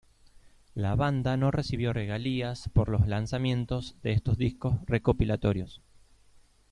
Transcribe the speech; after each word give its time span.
La 0.73 0.95
banda 0.95 1.37
no 1.37 1.51
recibió 1.51 1.93
regalías 1.93 2.71
por 2.73 2.89
los 2.89 3.07
lanzamientos 3.07 3.93
de 4.01 4.13
estos 4.13 4.35
discos 4.39 4.77
recopilatorios. 4.87 5.79